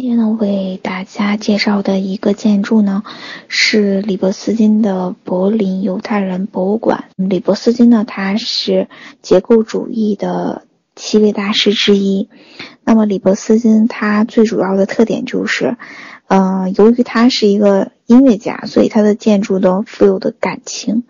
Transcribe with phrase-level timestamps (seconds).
[0.00, 3.02] 今天呢，为大家介绍的一个建筑呢，
[3.48, 7.04] 是里伯斯金的柏林犹太人博物馆。
[7.16, 8.88] 里伯斯金呢，他是
[9.20, 10.62] 结构主义的
[10.96, 12.30] 七位大师之一。
[12.82, 15.76] 那么里伯斯金他最主要的特点就是，
[16.28, 21.04] 呃，由于他是一个音乐家，所以他的建筑都富有的感情。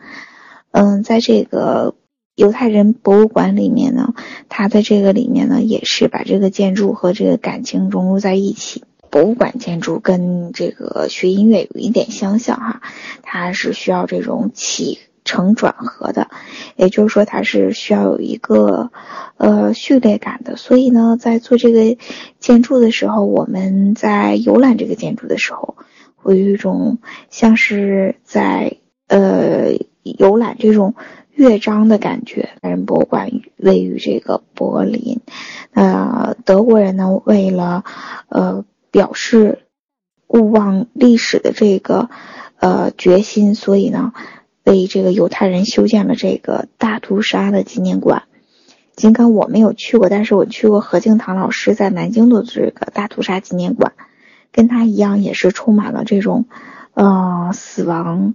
[0.73, 1.95] 嗯，在这个
[2.35, 4.15] 犹太人博物馆里面呢，
[4.61, 8.85] 他在这个里面呢，也是把这个建筑和这个感情融入在一起。
[9.09, 12.83] 博物馆建筑跟这个学音乐有一点相像哈，
[13.23, 16.29] 它是需要这种起承转合的，
[16.77, 18.91] 也就是说它是需要有一个
[19.39, 20.57] 呃序列感的。
[20.57, 21.97] 所以呢，在做这个
[22.39, 25.79] 建筑的时候，我们在游览这个建筑的时候，
[26.17, 26.99] 会有一种
[27.31, 28.77] 像是在
[29.09, 29.71] 呃
[30.03, 30.95] 游览这种。
[31.41, 32.51] 乐章的感觉。
[32.61, 35.21] 人博物馆位于这个柏林，
[35.73, 37.83] 呃，德国人呢为了
[38.29, 39.61] 呃表示
[40.27, 42.11] 勿忘历史的这个
[42.59, 44.13] 呃决心，所以呢
[44.65, 48.25] 为这个犹太人修建了这个大屠杀的纪念馆。
[48.95, 53.95] 尽管我没有去过，但是我去过何敬堂老师在南京的这个大屠杀纪念馆，
[54.53, 56.45] 跟他一样也是充满了这种
[56.93, 58.35] 呃死亡，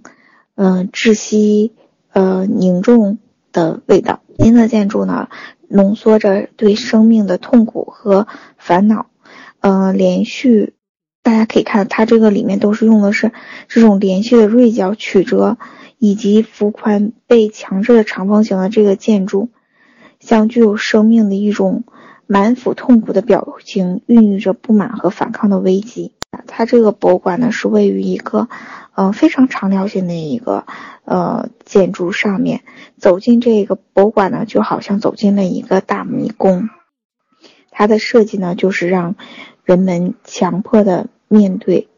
[0.56, 1.72] 嗯窒息。
[2.16, 3.18] 呃，凝重
[3.52, 4.20] 的味道。
[4.38, 5.28] 新的建筑呢，
[5.68, 9.08] 浓缩着对生命的痛苦和烦恼。
[9.60, 10.72] 呃，连续，
[11.22, 13.32] 大家可以看，它这个里面都是用的是
[13.68, 15.58] 这种连续的锐角曲折，
[15.98, 19.50] 以及幅宽被强制的长方形的这个建筑，
[20.18, 21.84] 像具有生命的一种
[22.26, 26.14] 满腹痛苦的表情，孕育着不满和反抗的危机。
[26.46, 28.48] 它这个博物馆呢，是位于一个。
[28.96, 30.64] 嗯，非常长条形的一个
[31.04, 32.62] 呃建筑上面，
[32.96, 36.70] 走进这个博物馆呢，就好像走进了一个大迷宫。
[37.70, 39.14] 它的设计呢，就是让
[39.64, 41.88] 人们强迫的面对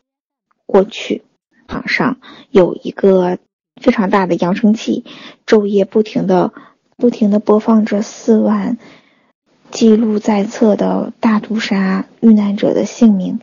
[0.66, 1.22] 过去。
[1.68, 2.16] 场上
[2.50, 3.38] 有一个
[3.80, 5.04] 非常大的扬声器，
[5.46, 6.54] 昼夜不停的
[6.96, 8.78] 不停的播放着四万
[9.70, 13.38] 记录在册的大屠杀遇难者的姓名。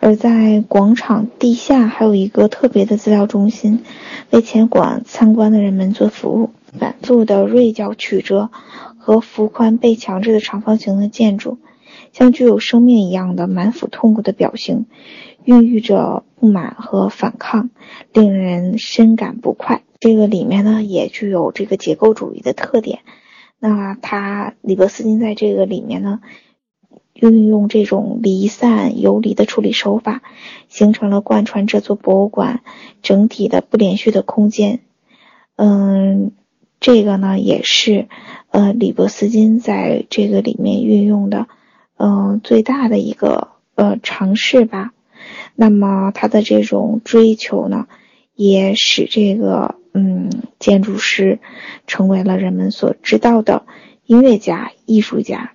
[0.00, 3.84] 而在广场地下还有一个特别的资料中心，
[4.30, 6.50] 为前馆参观的人们做服务。
[6.78, 8.48] 反复的锐角曲折
[8.96, 11.58] 和幅宽被强制的长方形的建筑，
[12.12, 14.86] 像具有生命一样的满腹痛苦的表情，
[15.44, 17.70] 孕育着不满和反抗，
[18.12, 19.82] 令人深感不快。
[19.98, 23.00] 这个里面呢，也具有这个结构主义的特点。
[23.58, 26.20] 那他里伯斯金在这个里面呢？
[27.14, 30.22] 运用这种离散游离的处理手法，
[30.68, 32.62] 形成了贯穿这座博物馆
[33.02, 34.80] 整体的不连续的空间。
[35.56, 36.32] 嗯，
[36.80, 38.08] 这个呢也是
[38.50, 41.48] 呃李伯斯金在这个里面运用的
[41.96, 44.92] 嗯最大的一个呃尝试吧。
[45.54, 47.86] 那么他的这种追求呢，
[48.34, 51.38] 也使这个嗯建筑师
[51.86, 53.66] 成为了人们所知道的
[54.06, 55.52] 音乐家、艺术家。